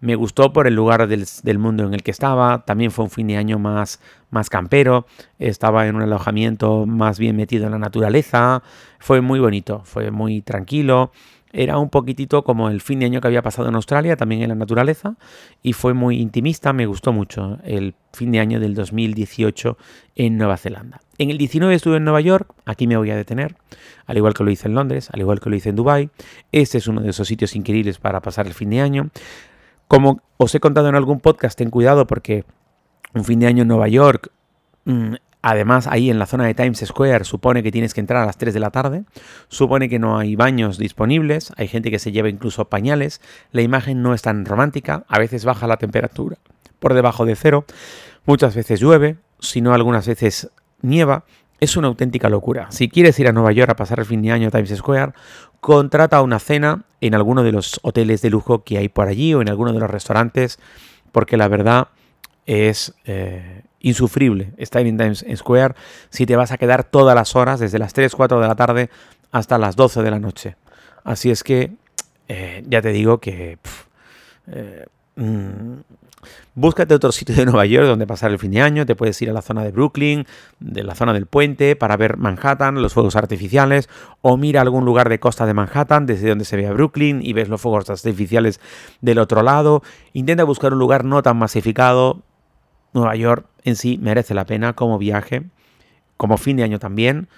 Me 0.00 0.16
gustó 0.16 0.52
por 0.52 0.66
el 0.66 0.74
lugar 0.74 1.08
del, 1.08 1.58
mundo 1.58 1.84
en 1.84 1.94
el 1.94 2.02
que 2.02 2.10
estaba. 2.10 2.66
También 2.66 2.90
fue 2.90 3.06
un 3.06 3.10
fin 3.10 3.28
de 3.28 3.38
año 3.38 3.58
más, 3.58 4.00
más 4.28 4.50
campero. 4.50 5.06
Estaba 5.38 5.86
en 5.86 5.96
un 5.96 6.02
alojamiento 6.02 6.84
más 6.84 7.18
bien 7.18 7.36
metido 7.36 7.64
en 7.64 7.72
la 7.72 7.78
naturaleza. 7.78 8.62
Fue 8.98 9.22
muy 9.22 9.40
bonito, 9.40 9.80
fue 9.84 10.10
muy 10.10 10.42
tranquilo. 10.42 11.10
Era 11.52 11.78
un 11.78 11.90
poquitito 11.90 12.44
como 12.44 12.68
el 12.68 12.80
fin 12.80 13.00
de 13.00 13.06
año 13.06 13.20
que 13.20 13.26
había 13.26 13.42
pasado 13.42 13.68
en 13.68 13.74
Australia, 13.74 14.16
también 14.16 14.42
en 14.42 14.48
la 14.48 14.54
naturaleza, 14.54 15.16
y 15.62 15.72
fue 15.72 15.94
muy 15.94 16.20
intimista, 16.20 16.72
me 16.72 16.86
gustó 16.86 17.12
mucho 17.12 17.58
el 17.64 17.94
fin 18.12 18.32
de 18.32 18.40
año 18.40 18.60
del 18.60 18.74
2018 18.74 19.76
en 20.16 20.36
Nueva 20.36 20.56
Zelanda. 20.56 21.00
En 21.18 21.30
el 21.30 21.38
19 21.38 21.74
estuve 21.74 21.96
en 21.96 22.04
Nueva 22.04 22.20
York, 22.20 22.52
aquí 22.64 22.86
me 22.86 22.96
voy 22.96 23.10
a 23.10 23.16
detener, 23.16 23.56
al 24.06 24.16
igual 24.16 24.34
que 24.34 24.44
lo 24.44 24.50
hice 24.50 24.68
en 24.68 24.74
Londres, 24.74 25.10
al 25.12 25.20
igual 25.20 25.40
que 25.40 25.50
lo 25.50 25.56
hice 25.56 25.70
en 25.70 25.76
Dubai. 25.76 26.10
Este 26.52 26.78
es 26.78 26.86
uno 26.86 27.00
de 27.00 27.10
esos 27.10 27.28
sitios 27.28 27.54
increíbles 27.56 27.98
para 27.98 28.20
pasar 28.20 28.46
el 28.46 28.54
fin 28.54 28.70
de 28.70 28.80
año. 28.80 29.10
Como 29.88 30.22
os 30.36 30.54
he 30.54 30.60
contado 30.60 30.88
en 30.88 30.94
algún 30.94 31.20
podcast, 31.20 31.58
ten 31.58 31.70
cuidado 31.70 32.06
porque 32.06 32.44
un 33.12 33.24
fin 33.24 33.40
de 33.40 33.48
año 33.48 33.62
en 33.62 33.68
Nueva 33.68 33.88
York 33.88 34.30
mm, 34.84 35.14
Además, 35.42 35.86
ahí 35.86 36.10
en 36.10 36.18
la 36.18 36.26
zona 36.26 36.44
de 36.44 36.54
Times 36.54 36.84
Square 36.84 37.24
supone 37.24 37.62
que 37.62 37.72
tienes 37.72 37.94
que 37.94 38.00
entrar 38.00 38.22
a 38.22 38.26
las 38.26 38.36
3 38.36 38.52
de 38.52 38.60
la 38.60 38.70
tarde, 38.70 39.04
supone 39.48 39.88
que 39.88 39.98
no 39.98 40.18
hay 40.18 40.36
baños 40.36 40.76
disponibles, 40.76 41.52
hay 41.56 41.68
gente 41.68 41.90
que 41.90 41.98
se 41.98 42.12
lleva 42.12 42.28
incluso 42.28 42.66
pañales, 42.66 43.20
la 43.52 43.62
imagen 43.62 44.02
no 44.02 44.12
es 44.12 44.22
tan 44.22 44.44
romántica, 44.44 45.04
a 45.08 45.18
veces 45.18 45.44
baja 45.44 45.66
la 45.66 45.78
temperatura 45.78 46.36
por 46.80 46.94
debajo 46.94 47.24
de 47.24 47.36
cero, 47.36 47.64
muchas 48.26 48.56
veces 48.56 48.80
llueve, 48.80 49.18
si 49.38 49.60
no 49.60 49.72
algunas 49.72 50.08
veces 50.08 50.50
nieva, 50.82 51.24
es 51.60 51.76
una 51.76 51.88
auténtica 51.88 52.28
locura. 52.28 52.68
Si 52.70 52.88
quieres 52.88 53.18
ir 53.20 53.28
a 53.28 53.32
Nueva 53.32 53.52
York 53.52 53.70
a 53.70 53.76
pasar 53.76 54.00
el 54.00 54.06
fin 54.06 54.22
de 54.22 54.32
año 54.32 54.48
a 54.48 54.50
Times 54.50 54.74
Square, 54.76 55.12
contrata 55.60 56.22
una 56.22 56.38
cena 56.38 56.84
en 57.02 57.14
alguno 57.14 57.42
de 57.42 57.52
los 57.52 57.78
hoteles 57.82 58.22
de 58.22 58.30
lujo 58.30 58.64
que 58.64 58.78
hay 58.78 58.88
por 58.88 59.08
allí 59.08 59.34
o 59.34 59.42
en 59.42 59.50
alguno 59.50 59.72
de 59.72 59.78
los 59.78 59.90
restaurantes, 59.90 60.58
porque 61.12 61.36
la 61.36 61.48
verdad 61.48 61.88
es 62.46 62.94
eh, 63.04 63.62
insufrible 63.80 64.52
estar 64.56 64.82
Times 64.82 65.24
Square 65.36 65.74
si 66.10 66.26
te 66.26 66.36
vas 66.36 66.52
a 66.52 66.58
quedar 66.58 66.84
todas 66.84 67.14
las 67.14 67.34
horas, 67.34 67.60
desde 67.60 67.78
las 67.78 67.92
3, 67.92 68.14
4 68.14 68.40
de 68.40 68.48
la 68.48 68.54
tarde 68.54 68.90
hasta 69.32 69.58
las 69.58 69.76
12 69.76 70.02
de 70.02 70.10
la 70.10 70.18
noche. 70.18 70.56
Así 71.04 71.30
es 71.30 71.42
que 71.42 71.72
eh, 72.28 72.64
ya 72.68 72.82
te 72.82 72.90
digo 72.90 73.18
que... 73.18 73.58
Eh, 74.46 74.86
mm, 75.16 75.80
búscate 76.54 76.94
otro 76.94 77.12
sitio 77.12 77.34
de 77.34 77.46
Nueva 77.46 77.64
York 77.64 77.86
donde 77.86 78.06
pasar 78.06 78.30
el 78.30 78.38
fin 78.38 78.50
de 78.50 78.60
año. 78.60 78.84
Te 78.86 78.94
puedes 78.94 79.20
ir 79.22 79.30
a 79.30 79.32
la 79.32 79.42
zona 79.42 79.64
de 79.64 79.70
Brooklyn, 79.70 80.26
de 80.58 80.82
la 80.84 80.94
zona 80.94 81.12
del 81.12 81.26
puente, 81.26 81.76
para 81.76 81.96
ver 81.96 82.16
Manhattan, 82.18 82.82
los 82.82 82.94
fuegos 82.94 83.16
artificiales. 83.16 83.88
O 84.20 84.36
mira 84.36 84.60
algún 84.60 84.84
lugar 84.84 85.08
de 85.08 85.18
costa 85.18 85.46
de 85.46 85.54
Manhattan, 85.54 86.06
desde 86.06 86.28
donde 86.28 86.44
se 86.44 86.56
ve 86.56 86.66
a 86.66 86.72
Brooklyn 86.72 87.20
y 87.22 87.32
ves 87.32 87.48
los 87.48 87.60
fuegos 87.60 87.88
artificiales 87.88 88.60
del 89.00 89.18
otro 89.18 89.42
lado. 89.42 89.82
Intenta 90.12 90.44
buscar 90.44 90.72
un 90.72 90.78
lugar 90.78 91.04
no 91.04 91.22
tan 91.22 91.38
masificado. 91.38 92.22
Nueva 92.92 93.14
York 93.14 93.46
en 93.64 93.76
sí 93.76 93.98
merece 94.00 94.34
la 94.34 94.46
pena 94.46 94.74
como 94.74 94.98
viaje, 94.98 95.44
como 96.16 96.36
fin 96.36 96.56
de 96.56 96.64
año 96.64 96.78
también. 96.78 97.28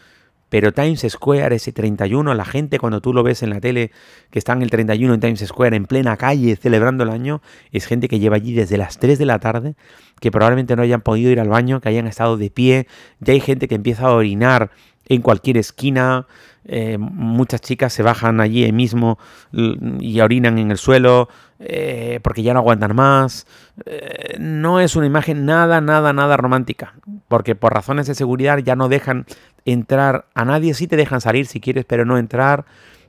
Pero 0.53 0.71
Times 0.73 1.07
Square, 1.09 1.57
ese 1.57 1.73
31, 1.73 2.35
la 2.35 2.45
gente 2.45 2.79
cuando 2.79 3.01
tú 3.01 3.15
lo 3.15 3.23
ves 3.23 3.43
en 3.43 3.49
la 3.49 3.59
tele, 3.59 3.91
que 4.31 4.39
están 4.39 4.61
el 4.61 4.69
31 4.69 5.15
en 5.15 5.21
Times 5.21 5.41
Square, 5.47 5.75
en 5.75 5.87
plena 5.87 6.19
calle, 6.19 6.57
celebrando 6.57 7.05
el 7.05 7.11
año, 7.11 7.41
es 7.71 7.87
gente 7.87 8.07
que 8.07 8.19
lleva 8.19 8.37
allí 8.37 8.53
desde 8.53 8.77
las 8.77 8.99
3 8.99 9.19
de 9.19 9.25
la 9.25 9.39
tarde, 9.39 9.77
que 10.21 10.31
probablemente 10.31 10.77
no 10.77 10.83
hayan 10.83 11.01
podido 11.01 11.31
ir 11.31 11.41
al 11.41 11.49
baño, 11.49 11.81
que 11.81 11.89
hayan 11.89 12.07
estado 12.07 12.37
de 12.37 12.51
pie. 12.51 12.87
Ya 13.21 13.33
hay 13.33 13.41
gente 13.41 13.67
que 13.67 13.77
empieza 13.77 14.09
a 14.09 14.13
orinar 14.13 14.71
en 15.15 15.23
cualquier 15.23 15.57
esquina. 15.59 16.27
Eh, 16.65 16.97
muchas 16.99 17.61
chicas 17.61 17.93
se 17.93 18.03
bajan 18.03 18.41
allí 18.41 18.71
mismo 18.71 19.19
y 19.53 20.21
orinan 20.21 20.59
en 20.59 20.71
el 20.71 20.79
suelo 20.79 21.29
eh, 21.59 22.21
porque 22.23 22.43
ya 22.43 22.55
no 22.55 22.61
aguantan 22.61 22.95
más. 22.95 23.47
Eh, 23.87 24.37
no 24.39 24.81
es 24.81 24.97
una 24.97 25.07
imagen 25.07 25.45
nada, 25.45 25.81
nada, 25.81 26.13
nada 26.13 26.37
romántica, 26.37 26.95
porque 27.29 27.55
por 27.55 27.75
razones 27.75 28.07
de 28.07 28.15
seguridad 28.15 28.59
ya 28.59 28.77
no 28.77 28.89
dejan 28.89 29.27
entrar 29.65 30.27
a 30.35 30.45
nadie, 30.45 30.75
sí 30.75 30.87
te 30.87 30.97
dejan 30.97 31.21
salir 31.21 31.47
si 31.47 31.61
quieres, 31.61 31.85
pero 31.85 32.05
no 32.05 32.19
entrar. 32.19 32.65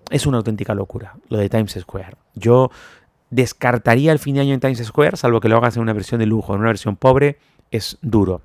Es 0.10 0.27
una 0.27 0.38
auténtica 0.38 0.75
locura 0.75 1.15
lo 1.29 1.38
de 1.38 1.50
Times 1.50 1.77
Square. 1.79 2.17
Yo 2.36 2.69
descartaría 3.29 4.12
el 4.12 4.19
fin 4.19 4.36
de 4.36 4.41
año 4.41 4.53
en 4.53 4.60
Times 4.60 4.83
Square, 4.83 5.17
salvo 5.17 5.39
que 5.39 5.50
lo 5.50 5.57
hagas 5.57 5.77
en 5.77 5.81
una 5.81 5.93
versión 5.93 6.19
de 6.19 6.25
lujo, 6.25 6.53
en 6.53 6.60
una 6.60 6.69
versión 6.69 6.98
pobre, 6.98 7.38
es 7.72 7.98
duro. 8.01 8.41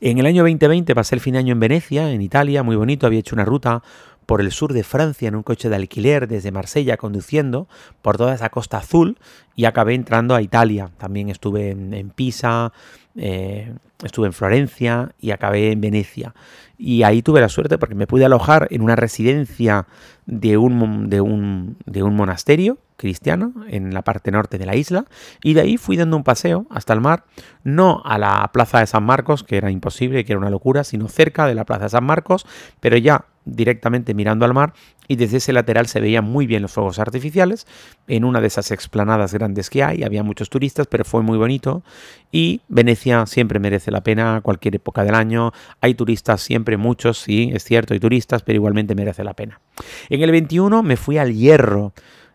En 0.00 0.18
el 0.18 0.26
año 0.26 0.42
2020 0.42 0.94
pasé 0.94 1.14
el 1.14 1.20
fin 1.20 1.34
de 1.34 1.40
año 1.40 1.52
en 1.52 1.60
Venecia, 1.60 2.10
en 2.10 2.22
Italia, 2.22 2.62
muy 2.62 2.76
bonito, 2.76 3.06
había 3.06 3.20
hecho 3.20 3.34
una 3.34 3.44
ruta 3.44 3.82
por 4.28 4.42
el 4.42 4.52
sur 4.52 4.74
de 4.74 4.84
Francia 4.84 5.26
en 5.26 5.36
un 5.36 5.42
coche 5.42 5.70
de 5.70 5.76
alquiler 5.76 6.28
desde 6.28 6.52
Marsella 6.52 6.98
conduciendo 6.98 7.66
por 8.02 8.18
toda 8.18 8.34
esa 8.34 8.50
costa 8.50 8.76
azul 8.76 9.16
y 9.56 9.64
acabé 9.64 9.94
entrando 9.94 10.34
a 10.34 10.42
Italia. 10.42 10.90
También 10.98 11.30
estuve 11.30 11.70
en, 11.70 12.10
Pisa, 12.10 12.74
eh, 13.18 13.74
estuve 14.02 14.28
en 14.28 14.32
Florencia 14.32 15.12
y 15.20 15.32
acabé 15.32 15.72
en 15.72 15.80
Venecia. 15.80 16.34
Y 16.78 17.02
ahí 17.02 17.22
tuve 17.22 17.40
la 17.40 17.48
suerte 17.48 17.76
porque 17.76 17.96
me 17.96 18.06
pude 18.06 18.24
alojar 18.24 18.68
en 18.70 18.82
una 18.82 18.94
residencia 18.94 19.86
de 20.26 20.56
un, 20.56 21.10
de 21.10 21.20
un, 21.20 21.76
de 21.84 22.02
un 22.04 22.14
monasterio 22.14 22.78
cristiano 22.96 23.52
en 23.68 23.92
la 23.92 24.02
parte 24.02 24.30
norte 24.30 24.58
de 24.58 24.66
la 24.66 24.76
isla 24.76 25.04
y 25.42 25.54
de 25.54 25.62
ahí 25.62 25.76
fui 25.76 25.96
dando 25.96 26.16
un 26.16 26.24
paseo 26.24 26.66
hasta 26.70 26.92
el 26.92 27.00
mar, 27.00 27.24
no 27.64 28.02
a 28.04 28.18
la 28.18 28.50
plaza 28.52 28.80
de 28.80 28.86
San 28.86 29.04
Marcos, 29.04 29.42
que 29.42 29.56
era 29.56 29.70
imposible, 29.70 30.24
que 30.24 30.32
era 30.32 30.40
una 30.40 30.50
locura, 30.50 30.84
sino 30.84 31.08
cerca 31.08 31.46
de 31.46 31.54
la 31.54 31.64
plaza 31.64 31.84
de 31.84 31.90
San 31.90 32.04
Marcos, 32.04 32.46
pero 32.80 32.96
ya 32.96 33.24
directamente 33.52 34.14
mirando 34.14 34.44
al 34.44 34.54
mar 34.54 34.72
y 35.08 35.16
desde 35.16 35.38
ese 35.38 35.52
lateral 35.52 35.86
se 35.86 36.00
veían 36.00 36.24
muy 36.24 36.46
bien 36.46 36.62
los 36.62 36.72
fuegos 36.72 36.98
artificiales. 36.98 37.66
En 38.06 38.24
una 38.24 38.40
de 38.40 38.46
esas 38.46 38.70
explanadas 38.70 39.32
grandes 39.32 39.70
que 39.70 39.82
hay, 39.82 40.02
había 40.02 40.22
muchos 40.22 40.50
turistas, 40.50 40.86
pero 40.86 41.04
fue 41.04 41.22
muy 41.22 41.38
bonito. 41.38 41.82
Y 42.30 42.60
Venecia 42.68 43.24
siempre 43.26 43.58
merece 43.58 43.90
la 43.90 44.02
pena 44.02 44.40
cualquier 44.42 44.76
época 44.76 45.04
del 45.04 45.14
año, 45.14 45.52
hay 45.80 45.94
turistas 45.94 46.42
siempre 46.42 46.76
muchos, 46.76 47.18
sí, 47.18 47.50
es 47.54 47.64
cierto, 47.64 47.94
hay 47.94 48.00
turistas, 48.00 48.42
pero 48.42 48.56
igualmente 48.56 48.94
merece 48.94 49.24
la 49.24 49.34
pena. 49.34 49.60
En 50.08 50.22
el 50.22 50.30
21 50.30 50.82
me 50.82 50.96
fui 50.96 51.18
al 51.18 51.34
Hierro, 51.34 51.92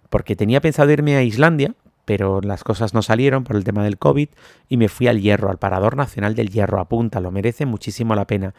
porque 0.09 0.35
tenía 0.35 0.61
pensado 0.61 0.91
irme 0.91 1.15
a 1.15 1.23
Islandia, 1.23 1.75
pero 2.05 2.41
las 2.41 2.63
cosas 2.63 2.93
no 2.93 3.01
salieron 3.01 3.43
por 3.43 3.55
el 3.55 3.63
tema 3.63 3.83
del 3.83 3.97
COVID 3.97 4.29
y 4.69 4.77
me 4.77 4.89
fui 4.89 5.07
al 5.07 5.21
Hierro, 5.21 5.49
al 5.49 5.57
Parador 5.57 5.95
Nacional 5.95 6.35
del 6.35 6.49
Hierro, 6.49 6.79
a 6.79 6.89
Punta, 6.89 7.21
lo 7.21 7.31
merece 7.31 7.65
muchísimo 7.65 8.15
la 8.15 8.27
pena. 8.27 8.53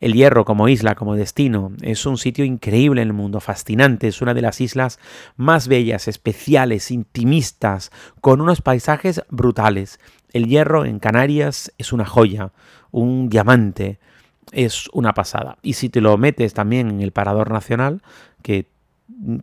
El 0.00 0.14
Hierro 0.14 0.44
como 0.44 0.68
isla, 0.68 0.94
como 0.94 1.16
destino, 1.16 1.72
es 1.80 2.06
un 2.06 2.18
sitio 2.18 2.44
increíble 2.44 3.02
en 3.02 3.08
el 3.08 3.14
mundo, 3.14 3.40
fascinante, 3.40 4.08
es 4.08 4.20
una 4.20 4.34
de 4.34 4.42
las 4.42 4.60
islas 4.60 4.98
más 5.36 5.68
bellas, 5.68 6.08
especiales, 6.08 6.90
intimistas, 6.90 7.90
con 8.20 8.40
unos 8.40 8.60
paisajes 8.60 9.22
brutales. 9.30 9.98
El 10.32 10.46
Hierro 10.46 10.84
en 10.84 10.98
Canarias 10.98 11.72
es 11.78 11.92
una 11.92 12.04
joya, 12.04 12.52
un 12.90 13.28
diamante, 13.28 13.98
es 14.52 14.88
una 14.92 15.14
pasada. 15.14 15.58
Y 15.62 15.74
si 15.74 15.88
te 15.88 16.00
lo 16.00 16.16
metes 16.18 16.54
también 16.54 16.88
en 16.88 17.00
el 17.00 17.12
Parador 17.12 17.50
Nacional, 17.50 18.02
que 18.42 18.68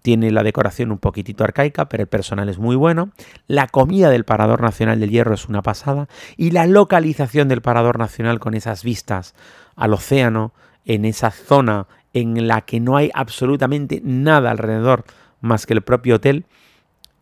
tiene 0.01 0.31
la 0.31 0.43
decoración 0.43 0.91
un 0.91 0.97
poquitito 0.97 1.43
arcaica, 1.43 1.89
pero 1.89 2.03
el 2.03 2.09
personal 2.09 2.49
es 2.49 2.57
muy 2.57 2.75
bueno. 2.75 3.11
La 3.47 3.67
comida 3.67 4.09
del 4.09 4.25
Parador 4.25 4.61
Nacional 4.61 4.99
del 4.99 5.11
Hierro 5.11 5.33
es 5.33 5.47
una 5.47 5.61
pasada. 5.61 6.07
Y 6.35 6.51
la 6.51 6.65
localización 6.65 7.47
del 7.47 7.61
Parador 7.61 7.99
Nacional 7.99 8.39
con 8.39 8.53
esas 8.53 8.83
vistas 8.83 9.35
al 9.75 9.93
océano, 9.93 10.53
en 10.85 11.05
esa 11.05 11.31
zona 11.31 11.87
en 12.13 12.47
la 12.47 12.61
que 12.61 12.79
no 12.79 12.97
hay 12.97 13.11
absolutamente 13.13 14.01
nada 14.03 14.51
alrededor 14.51 15.03
más 15.41 15.65
que 15.65 15.73
el 15.73 15.81
propio 15.81 16.15
hotel, 16.15 16.45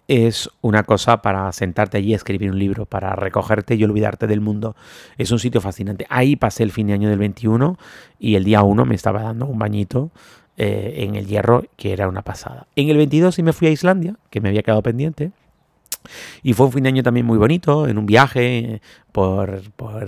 es 0.07 0.49
una 0.61 0.83
cosa 0.83 1.21
para 1.21 1.51
sentarte 1.51 1.97
allí 1.97 2.13
escribir 2.13 2.51
un 2.51 2.59
libro, 2.59 2.85
para 2.85 3.15
recogerte 3.15 3.75
y 3.75 3.83
olvidarte 3.83 4.27
del 4.27 4.39
mundo. 4.39 4.75
Es 5.17 5.31
un 5.31 5.39
sitio 5.39 5.61
fascinante. 5.61 6.05
Ahí 6.09 6.35
pasé 6.35 6.63
el 6.63 6.71
fin 6.71 6.87
de 6.87 6.93
año 6.93 7.09
del 7.09 7.17
21 7.17 7.77
y 8.19 8.35
el 8.35 8.43
día 8.43 8.61
1 8.61 8.85
me 8.85 8.95
estaba 8.95 9.23
dando 9.23 9.47
un 9.47 9.57
bañito 9.57 10.11
eh, 10.57 10.95
en 10.97 11.15
el 11.15 11.27
hierro, 11.27 11.65
que 11.75 11.93
era 11.93 12.07
una 12.07 12.21
pasada. 12.21 12.67
En 12.75 12.89
el 12.89 12.97
22 12.97 13.35
sí 13.35 13.43
me 13.43 13.53
fui 13.53 13.67
a 13.67 13.71
Islandia, 13.71 14.15
que 14.29 14.41
me 14.41 14.49
había 14.49 14.63
quedado 14.63 14.81
pendiente. 14.81 15.31
Y 16.43 16.53
fue 16.53 16.67
un 16.67 16.71
fin 16.71 16.83
de 16.83 16.89
año 16.89 17.03
también 17.03 17.25
muy 17.25 17.37
bonito, 17.37 17.87
en 17.87 17.97
un 17.97 18.05
viaje 18.05 18.81
por, 19.11 19.61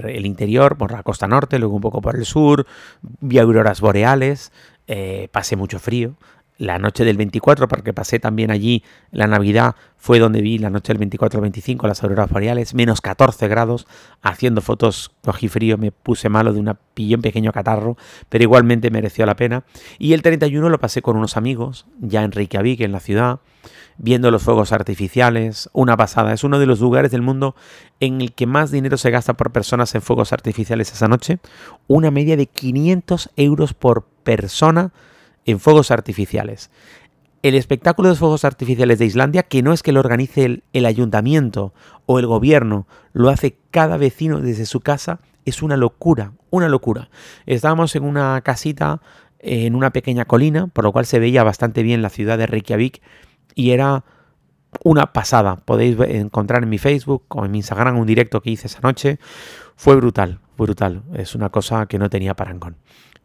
el 0.05 0.25
interior, 0.25 0.77
por 0.77 0.91
la 0.91 1.03
costa 1.03 1.27
norte, 1.27 1.59
luego 1.59 1.75
un 1.75 1.81
poco 1.81 2.01
por 2.01 2.15
el 2.15 2.25
sur, 2.25 2.67
vi 3.01 3.39
auroras 3.39 3.81
boreales, 3.81 4.51
eh, 4.87 5.27
pasé 5.31 5.55
mucho 5.55 5.79
frío, 5.79 6.15
la 6.57 6.79
noche 6.79 7.05
del 7.05 7.17
24, 7.17 7.67
porque 7.67 7.93
pasé 7.93 8.19
también 8.19 8.51
allí 8.51 8.83
la 9.11 9.27
Navidad, 9.27 9.75
fue 9.95 10.19
donde 10.19 10.41
vi 10.41 10.57
la 10.57 10.69
noche 10.69 10.93
del 10.93 10.99
24 10.99 11.37
al 11.37 11.41
25 11.41 11.87
las 11.87 12.03
auroras 12.03 12.29
boreales, 12.29 12.73
menos 12.73 13.01
14 13.01 13.47
grados, 13.47 13.87
haciendo 14.21 14.61
fotos, 14.61 15.11
cogí 15.23 15.47
frío, 15.47 15.77
me 15.77 15.91
puse 15.91 16.29
malo 16.29 16.53
de 16.53 16.59
una 16.59 16.77
pillé 16.93 17.15
un 17.15 17.21
pequeño 17.21 17.51
catarro, 17.51 17.95
pero 18.29 18.43
igualmente 18.43 18.89
mereció 18.89 19.25
la 19.25 19.35
pena. 19.35 19.63
Y 19.99 20.13
el 20.13 20.21
31 20.21 20.69
lo 20.69 20.79
pasé 20.79 21.01
con 21.01 21.15
unos 21.15 21.37
amigos, 21.37 21.85
ya 21.99 22.23
en 22.23 22.31
Reykjavik, 22.31 22.81
en 22.81 22.91
la 22.91 22.99
ciudad, 22.99 23.39
viendo 23.97 24.31
los 24.31 24.43
fuegos 24.43 24.71
artificiales, 24.71 25.69
una 25.73 25.95
pasada. 25.97 26.33
Es 26.33 26.43
uno 26.43 26.59
de 26.59 26.65
los 26.65 26.79
lugares 26.79 27.11
del 27.11 27.21
mundo 27.21 27.55
en 27.99 28.21
el 28.21 28.33
que 28.33 28.47
más 28.47 28.71
dinero 28.71 28.97
se 28.97 29.11
gasta 29.11 29.35
por 29.35 29.51
personas 29.51 29.93
en 29.95 30.01
fuegos 30.01 30.33
artificiales 30.33 30.91
esa 30.91 31.07
noche, 31.07 31.39
una 31.87 32.11
media 32.11 32.37
de 32.37 32.47
500 32.47 33.29
euros 33.35 33.73
por 33.73 34.05
persona 34.23 34.91
en 35.47 35.59
fuegos 35.59 35.89
artificiales. 35.89 36.69
El 37.41 37.55
espectáculo 37.55 38.09
de 38.09 38.15
fuegos 38.15 38.45
artificiales 38.45 38.99
de 38.99 39.05
Islandia, 39.05 39.43
que 39.43 39.63
no 39.63 39.73
es 39.73 39.81
que 39.81 39.91
lo 39.91 40.01
organice 40.01 40.61
el, 40.73 40.85
ayuntamiento 40.85 41.73
o 42.05 42.19
el 42.19 42.27
gobierno, 42.27 42.87
lo 43.13 43.29
hace 43.29 43.57
cada 43.71 43.97
vecino 43.97 44.41
desde 44.41 44.65
su 44.65 44.81
casa, 44.81 45.19
es 45.45 45.63
una 45.63 45.77
locura, 45.77 46.33
una 46.49 46.67
locura. 46.67 47.09
Estábamos 47.45 47.95
en 47.95 48.03
una 48.03 48.41
casita 48.41 49.01
en 49.39 49.75
una 49.75 49.91
pequeña 49.91 50.25
colina, 50.25 50.67
por 50.67 50.83
lo 50.83 50.91
cual 50.91 51.05
se 51.05 51.19
veía 51.19 51.43
bastante 51.43 51.83
bien 51.83 52.01
la 52.01 52.09
ciudad 52.09 52.37
de 52.37 52.47
Reykjavik 52.47 53.01
y 53.55 53.71
era 53.71 54.03
una 54.83 55.13
pasada. 55.13 55.57
Podéis 55.57 55.97
encontrar 55.99 56.63
en 56.63 56.69
mi 56.69 56.79
Facebook 56.79 57.23
o 57.29 57.45
en 57.45 57.51
mi 57.51 57.59
Instagram 57.59 57.97
un 57.97 58.07
directo 58.07 58.41
que 58.41 58.49
hice 58.49 58.67
esa 58.67 58.81
noche. 58.81 59.19
Fue 59.75 59.95
brutal, 59.95 60.39
brutal. 60.57 61.03
Es 61.13 61.35
una 61.35 61.49
cosa 61.49 61.85
que 61.85 61.99
no 61.99 62.09
tenía 62.09 62.35
parangón. 62.35 62.75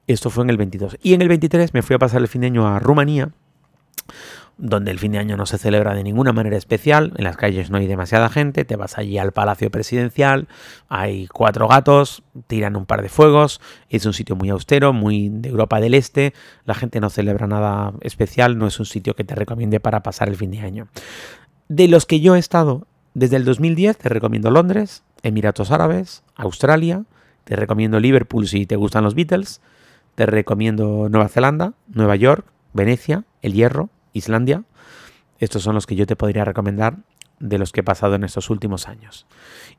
Esto 0.06 0.30
fue 0.30 0.44
en 0.44 0.50
el 0.50 0.56
22. 0.56 0.98
Y 1.02 1.14
en 1.14 1.22
el 1.22 1.28
23 1.28 1.74
me 1.74 1.82
fui 1.82 1.94
a 1.94 1.98
pasar 1.98 2.20
el 2.20 2.28
fin 2.28 2.42
de 2.42 2.48
año 2.48 2.66
a 2.66 2.78
Rumanía, 2.78 3.30
donde 4.58 4.90
el 4.90 4.98
fin 4.98 5.12
de 5.12 5.18
año 5.18 5.36
no 5.36 5.46
se 5.46 5.58
celebra 5.58 5.94
de 5.94 6.04
ninguna 6.04 6.32
manera 6.32 6.56
especial, 6.56 7.12
en 7.16 7.24
las 7.24 7.36
calles 7.36 7.70
no 7.70 7.78
hay 7.78 7.86
demasiada 7.86 8.28
gente, 8.28 8.64
te 8.64 8.76
vas 8.76 8.98
allí 8.98 9.18
al 9.18 9.32
Palacio 9.32 9.70
Presidencial, 9.70 10.46
hay 10.88 11.26
cuatro 11.26 11.66
gatos, 11.68 12.22
tiran 12.46 12.76
un 12.76 12.86
par 12.86 13.02
de 13.02 13.08
fuegos, 13.08 13.60
es 13.88 14.04
un 14.06 14.12
sitio 14.12 14.36
muy 14.36 14.50
austero, 14.50 14.92
muy 14.92 15.30
de 15.30 15.48
Europa 15.48 15.80
del 15.80 15.94
Este, 15.94 16.34
la 16.64 16.74
gente 16.74 17.00
no 17.00 17.10
celebra 17.10 17.46
nada 17.46 17.92
especial, 18.02 18.58
no 18.58 18.66
es 18.66 18.78
un 18.78 18.86
sitio 18.86 19.14
que 19.14 19.24
te 19.24 19.34
recomiende 19.34 19.80
para 19.80 20.02
pasar 20.02 20.28
el 20.28 20.36
fin 20.36 20.50
de 20.50 20.60
año. 20.60 20.88
De 21.68 21.88
los 21.88 22.06
que 22.06 22.20
yo 22.20 22.36
he 22.36 22.38
estado 22.38 22.86
desde 23.14 23.36
el 23.36 23.44
2010, 23.44 23.96
te 23.96 24.08
recomiendo 24.08 24.50
Londres, 24.50 25.02
Emiratos 25.22 25.70
Árabes, 25.70 26.22
Australia, 26.36 27.04
te 27.44 27.56
recomiendo 27.56 28.00
Liverpool 28.00 28.46
si 28.46 28.66
te 28.66 28.76
gustan 28.76 29.04
los 29.04 29.14
Beatles, 29.14 29.60
te 30.14 30.26
recomiendo 30.26 31.08
Nueva 31.08 31.28
Zelanda, 31.28 31.74
Nueva 31.88 32.16
York, 32.16 32.46
Venecia, 32.72 33.24
El 33.40 33.54
Hierro, 33.54 33.90
Islandia. 34.12 34.64
Estos 35.38 35.62
son 35.62 35.74
los 35.74 35.86
que 35.86 35.96
yo 35.96 36.06
te 36.06 36.16
podría 36.16 36.44
recomendar 36.44 36.98
de 37.40 37.58
los 37.58 37.72
que 37.72 37.80
he 37.80 37.84
pasado 37.84 38.14
en 38.14 38.24
estos 38.24 38.50
últimos 38.50 38.88
años. 38.88 39.26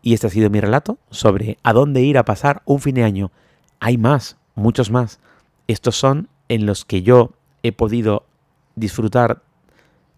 Y 0.02 0.14
este 0.14 0.28
ha 0.28 0.30
sido 0.30 0.50
mi 0.50 0.60
relato 0.60 0.98
sobre 1.10 1.58
a 1.64 1.74
dónde 1.74 2.02
ir 2.02 2.18
a 2.18 2.26
pasar 2.26 2.62
un 2.66 2.82
fin 2.82 2.96
de 2.96 3.04
año. 3.04 3.32
Hay 3.80 3.98
más, 3.98 4.38
muchos 4.56 4.92
más. 4.92 5.20
Estos 5.68 5.96
son 5.96 6.28
en 6.50 6.66
los 6.66 6.84
que 6.84 7.04
yo 7.04 7.32
he 7.64 7.72
podido 7.72 8.26
disfrutar 8.76 9.42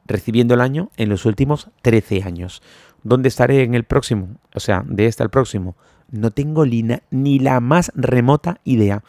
recibiendo 0.08 0.54
el 0.54 0.62
año 0.62 0.90
en 0.98 1.10
los 1.10 1.26
últimos 1.26 1.70
13 1.84 2.24
años. 2.24 2.62
¿Dónde 3.04 3.30
estaré 3.30 3.64
en 3.64 3.76
el 3.76 3.84
próximo? 3.84 4.30
O 4.56 4.60
sea, 4.60 4.84
de 4.88 5.06
este 5.06 5.22
al 5.22 5.30
próximo. 5.30 5.76
No 6.12 6.32
tengo 6.32 6.66
ni 6.66 7.40
la 7.40 7.60
más 7.60 7.92
remota 7.96 8.60
idea. 8.64 9.04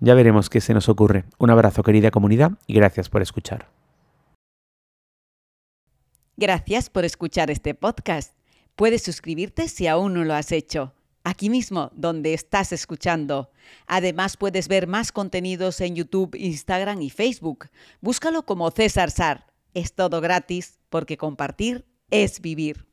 Ya 0.00 0.14
veremos 0.14 0.50
qué 0.50 0.60
se 0.60 0.74
nos 0.74 0.88
ocurre. 0.88 1.24
Un 1.38 1.50
abrazo 1.50 1.82
querida 1.82 2.10
comunidad 2.10 2.52
y 2.66 2.74
gracias 2.74 3.08
por 3.08 3.22
escuchar. 3.22 3.68
Gracias 6.36 6.88
por 6.88 7.04
escuchar 7.04 7.50
este 7.50 7.74
podcast. 7.74 8.34
Puedes 8.74 9.02
suscribirte 9.02 9.68
si 9.68 9.86
aún 9.86 10.14
no 10.14 10.24
lo 10.24 10.34
has 10.34 10.52
hecho. 10.52 10.94
Aquí 11.22 11.50
mismo, 11.50 11.90
donde 11.94 12.32
estás 12.32 12.72
escuchando. 12.72 13.50
Además, 13.86 14.38
puedes 14.38 14.66
ver 14.66 14.86
más 14.86 15.12
contenidos 15.12 15.82
en 15.82 15.94
YouTube, 15.94 16.34
Instagram 16.34 17.02
y 17.02 17.10
Facebook. 17.10 17.68
Búscalo 18.00 18.46
como 18.46 18.70
César 18.70 19.10
Sar. 19.10 19.46
Es 19.74 19.92
todo 19.92 20.22
gratis 20.22 20.78
porque 20.88 21.18
compartir 21.18 21.84
es 22.10 22.40
vivir. 22.40 22.86